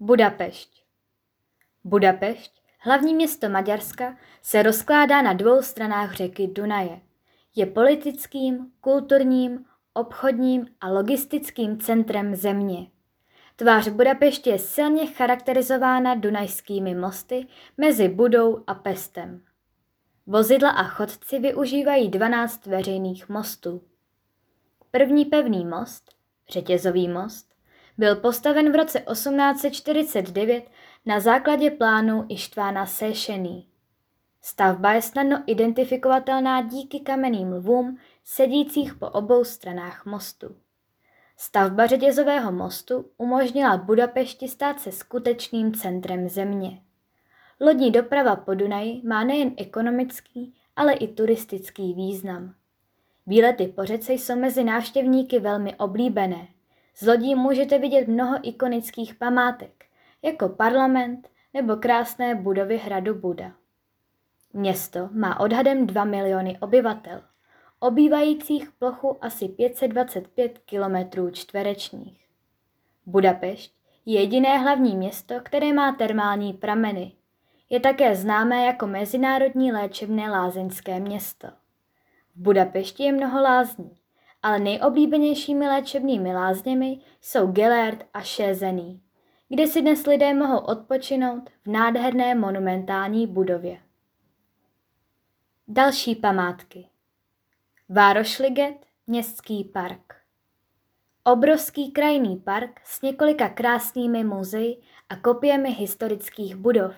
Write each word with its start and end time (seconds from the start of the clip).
Budapešť. 0.00 0.84
Budapešť, 1.84 2.62
hlavní 2.78 3.14
město 3.14 3.48
Maďarska, 3.48 4.16
se 4.42 4.62
rozkládá 4.62 5.22
na 5.22 5.32
dvou 5.32 5.62
stranách 5.62 6.14
řeky 6.14 6.46
Dunaje. 6.46 7.00
Je 7.56 7.66
politickým, 7.66 8.72
kulturním, 8.80 9.64
obchodním 9.94 10.66
a 10.80 10.88
logistickým 10.88 11.80
centrem 11.80 12.34
země. 12.34 12.86
Tvář 13.56 13.88
Budapešti 13.88 14.50
je 14.50 14.58
silně 14.58 15.06
charakterizována 15.06 16.14
dunajskými 16.14 16.94
mosty 16.94 17.46
mezi 17.76 18.08
Budou 18.08 18.64
a 18.66 18.74
Pestem. 18.74 19.42
Vozidla 20.26 20.70
a 20.70 20.82
chodci 20.82 21.38
využívají 21.38 22.08
12 22.08 22.66
veřejných 22.66 23.28
mostů. 23.28 23.82
První 24.90 25.24
pevný 25.24 25.64
most, 25.64 26.14
řetězový 26.50 27.08
most, 27.08 27.57
byl 27.98 28.16
postaven 28.16 28.72
v 28.72 28.76
roce 28.76 29.00
1849 29.12 30.64
na 31.06 31.20
základě 31.20 31.70
plánu 31.70 32.24
Ištvána 32.28 32.86
Sešený. 32.86 33.68
Stavba 34.42 34.92
je 34.92 35.02
snadno 35.02 35.42
identifikovatelná 35.46 36.62
díky 36.62 37.00
kamenným 37.00 37.52
lvům 37.52 37.98
sedících 38.24 38.94
po 38.94 39.06
obou 39.06 39.44
stranách 39.44 40.06
mostu. 40.06 40.56
Stavba 41.36 41.86
řetězového 41.86 42.52
mostu 42.52 43.10
umožnila 43.16 43.76
Budapešti 43.76 44.48
stát 44.48 44.80
se 44.80 44.92
skutečným 44.92 45.74
centrem 45.74 46.28
země. 46.28 46.82
Lodní 47.60 47.90
doprava 47.90 48.36
po 48.36 48.54
Dunaji 48.54 49.02
má 49.04 49.24
nejen 49.24 49.52
ekonomický, 49.56 50.54
ale 50.76 50.92
i 50.92 51.08
turistický 51.08 51.94
význam. 51.94 52.54
Výlety 53.26 53.66
po 53.66 53.84
řece 53.84 54.12
jsou 54.12 54.36
mezi 54.36 54.64
návštěvníky 54.64 55.38
velmi 55.38 55.74
oblíbené. 55.74 56.48
Z 57.00 57.06
lodí 57.06 57.34
můžete 57.34 57.78
vidět 57.78 58.08
mnoho 58.08 58.38
ikonických 58.42 59.14
památek, 59.14 59.84
jako 60.22 60.48
parlament 60.48 61.28
nebo 61.54 61.76
krásné 61.76 62.34
budovy 62.34 62.76
hradu 62.76 63.14
Buda. 63.14 63.52
Město 64.52 65.08
má 65.12 65.40
odhadem 65.40 65.86
2 65.86 66.04
miliony 66.04 66.58
obyvatel, 66.60 67.22
obývajících 67.80 68.70
plochu 68.78 69.24
asi 69.24 69.48
525 69.48 70.58
km 70.58 71.32
čtverečních. 71.32 72.26
Budapešť 73.06 73.72
je 74.06 74.20
jediné 74.20 74.58
hlavní 74.58 74.96
město, 74.96 75.34
které 75.42 75.72
má 75.72 75.92
termální 75.92 76.52
prameny. 76.52 77.12
Je 77.70 77.80
také 77.80 78.16
známé 78.16 78.64
jako 78.64 78.86
mezinárodní 78.86 79.72
léčebné 79.72 80.30
lázeňské 80.30 81.00
město. 81.00 81.48
V 82.36 82.40
Budapešti 82.40 83.02
je 83.02 83.12
mnoho 83.12 83.42
lázní, 83.42 83.96
ale 84.48 84.58
nejoblíbenějšími 84.58 85.68
léčebnými 85.68 86.34
lázněmi 86.34 87.00
jsou 87.20 87.46
Gelert 87.52 88.04
a 88.14 88.20
Šézený, 88.20 89.02
kde 89.48 89.66
si 89.66 89.82
dnes 89.82 90.06
lidé 90.06 90.34
mohou 90.34 90.58
odpočinout 90.58 91.50
v 91.64 91.70
nádherné 91.70 92.34
monumentální 92.34 93.26
budově. 93.26 93.80
Další 95.68 96.14
památky 96.14 96.88
Várošliget, 97.88 98.86
městský 99.06 99.64
park 99.64 100.14
Obrovský 101.24 101.92
krajný 101.92 102.36
park 102.36 102.80
s 102.84 103.02
několika 103.02 103.48
krásnými 103.48 104.24
muzeji 104.24 104.80
a 105.08 105.16
kopiemi 105.16 105.70
historických 105.70 106.56
budov, 106.56 106.94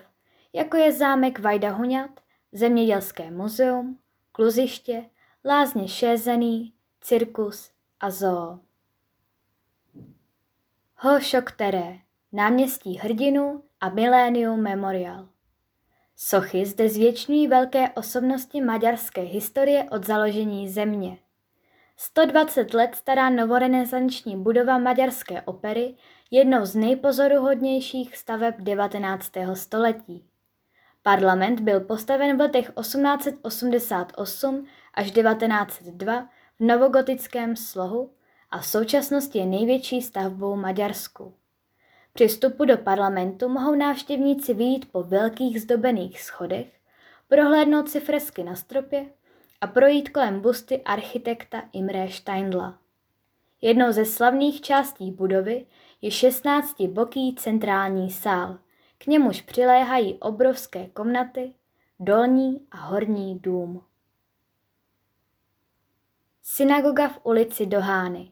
jako 0.53 0.77
je 0.77 0.91
zámek 0.91 1.39
Vajdahuňat, 1.39 2.11
Zemědělské 2.51 3.31
muzeum, 3.31 3.99
kluziště, 4.31 5.05
lázně 5.45 5.87
Šézený, 5.87 6.73
cirkus 7.03 7.71
a 7.99 8.09
zoo. 8.09 8.59
Hošokteré, 10.95 11.97
náměstí 12.31 12.97
hrdinů 12.97 13.63
a 13.79 13.89
Millennium 13.89 14.61
Memorial. 14.61 15.27
Sochy 16.15 16.65
zde 16.65 16.89
zvětšňují 16.89 17.47
velké 17.47 17.89
osobnosti 17.89 18.61
maďarské 18.61 19.21
historie 19.21 19.83
od 19.91 20.05
založení 20.05 20.69
země. 20.69 21.17
120 21.97 22.73
let 22.73 22.95
stará 22.95 23.29
novorenesanční 23.29 24.37
budova 24.37 24.77
maďarské 24.77 25.41
opery 25.41 25.95
jednou 26.31 26.65
z 26.65 26.75
nejpozoruhodnějších 26.75 28.17
staveb 28.17 28.55
19. 28.59 29.31
století. 29.53 30.25
Parlament 31.03 31.59
byl 31.59 31.79
postaven 31.79 32.37
v 32.37 32.39
letech 32.39 32.71
1888 32.79 34.67
až 34.93 35.11
1902 35.11 36.29
novogotickém 36.61 37.55
slohu 37.55 38.11
a 38.51 38.59
v 38.59 38.65
současnosti 38.65 39.39
je 39.39 39.45
největší 39.45 40.01
stavbou 40.01 40.55
Maďarsku. 40.55 41.33
Při 42.13 42.27
vstupu 42.27 42.65
do 42.65 42.77
parlamentu 42.77 43.49
mohou 43.49 43.75
návštěvníci 43.75 44.53
vyjít 44.53 44.91
po 44.91 45.03
velkých 45.03 45.61
zdobených 45.61 46.21
schodech, 46.21 46.67
prohlédnout 47.27 47.89
si 47.89 47.99
fresky 47.99 48.43
na 48.43 48.55
stropě 48.55 49.05
a 49.61 49.67
projít 49.67 50.09
kolem 50.09 50.41
busty 50.41 50.81
architekta 50.81 51.63
Imre 51.73 52.09
Steindla. 52.09 52.77
Jednou 53.61 53.91
ze 53.91 54.05
slavných 54.05 54.61
částí 54.61 55.11
budovy 55.11 55.65
je 56.01 56.09
16-boký 56.09 57.35
centrální 57.35 58.11
sál, 58.11 58.59
k 58.97 59.07
němuž 59.07 59.41
přiléhají 59.41 60.13
obrovské 60.13 60.87
komnaty, 60.87 61.53
dolní 61.99 62.67
a 62.71 62.77
horní 62.77 63.39
dům. 63.39 63.81
Synagoga 66.53 67.07
v 67.07 67.19
ulici 67.23 67.65
Dohány. 67.65 68.31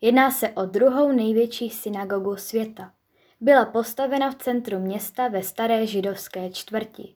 Jedná 0.00 0.30
se 0.30 0.48
o 0.48 0.66
druhou 0.66 1.12
největší 1.12 1.70
synagogu 1.70 2.36
světa. 2.36 2.92
Byla 3.40 3.64
postavena 3.64 4.30
v 4.30 4.34
centru 4.34 4.78
města 4.78 5.28
ve 5.28 5.42
staré 5.42 5.86
židovské 5.86 6.50
čtvrti. 6.50 7.14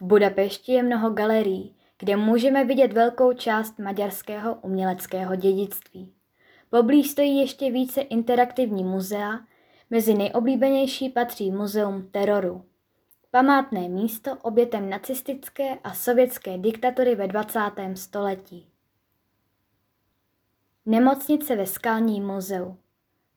V 0.00 0.04
Budapešti 0.04 0.72
je 0.72 0.82
mnoho 0.82 1.10
galerií, 1.10 1.76
kde 1.98 2.16
můžeme 2.16 2.64
vidět 2.64 2.92
velkou 2.92 3.32
část 3.32 3.78
maďarského 3.78 4.54
uměleckého 4.54 5.36
dědictví. 5.36 6.12
Poblíž 6.70 7.10
stojí 7.10 7.40
ještě 7.40 7.70
více 7.70 8.00
interaktivní 8.00 8.84
muzea, 8.84 9.40
mezi 9.90 10.14
nejoblíbenější 10.14 11.08
patří 11.08 11.50
Muzeum 11.50 12.08
teroru. 12.10 12.64
Památné 13.30 13.88
místo 13.88 14.36
obětem 14.42 14.90
nacistické 14.90 15.78
a 15.84 15.94
sovětské 15.94 16.58
diktatury 16.58 17.14
ve 17.14 17.28
20. 17.28 17.60
století. 17.94 18.75
Nemocnice 20.86 21.56
ve 21.56 21.66
Skalním 21.66 22.26
muzeu. 22.26 22.76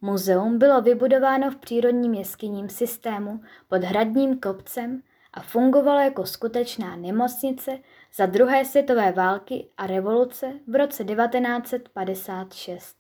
Muzeum 0.01 0.57
bylo 0.57 0.81
vybudováno 0.81 1.51
v 1.51 1.55
přírodním 1.55 2.13
jeskyním 2.13 2.69
systému 2.69 3.41
pod 3.67 3.83
hradním 3.83 4.39
kopcem 4.39 5.01
a 5.33 5.41
fungovalo 5.41 5.99
jako 5.99 6.25
skutečná 6.25 6.95
nemocnice 6.95 7.79
za 8.15 8.25
druhé 8.25 8.65
světové 8.65 9.11
války 9.11 9.67
a 9.77 9.87
revoluce 9.87 10.53
v 10.67 10.75
roce 10.75 11.03
1956. 11.03 12.98